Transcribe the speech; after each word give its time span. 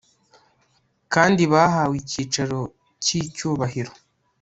kandi 1.13 1.41
bahabwe 1.51 1.97
icyicaro 2.01 2.59
cy'icyubahiro 3.03 3.91